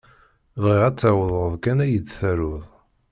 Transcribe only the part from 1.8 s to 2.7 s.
ad yi-d-taruḍ.